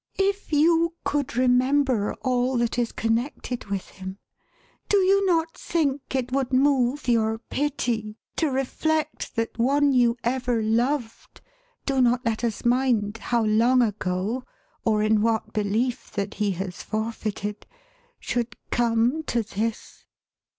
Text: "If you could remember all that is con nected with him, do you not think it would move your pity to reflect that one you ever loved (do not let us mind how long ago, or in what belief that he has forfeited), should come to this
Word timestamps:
"If 0.17 0.51
you 0.51 0.95
could 1.05 1.37
remember 1.37 2.15
all 2.23 2.57
that 2.57 2.79
is 2.79 2.91
con 2.91 3.11
nected 3.11 3.69
with 3.69 3.89
him, 3.89 4.17
do 4.89 4.97
you 4.97 5.23
not 5.27 5.55
think 5.55 6.15
it 6.15 6.31
would 6.31 6.51
move 6.51 7.07
your 7.07 7.37
pity 7.37 8.17
to 8.37 8.49
reflect 8.49 9.35
that 9.35 9.59
one 9.59 9.93
you 9.93 10.17
ever 10.23 10.59
loved 10.63 11.41
(do 11.85 12.01
not 12.01 12.25
let 12.25 12.43
us 12.43 12.65
mind 12.65 13.19
how 13.19 13.43
long 13.45 13.83
ago, 13.83 14.43
or 14.83 15.03
in 15.03 15.21
what 15.21 15.53
belief 15.53 16.09
that 16.13 16.33
he 16.33 16.49
has 16.53 16.81
forfeited), 16.81 17.67
should 18.19 18.55
come 18.71 19.21
to 19.27 19.43
this 19.43 20.05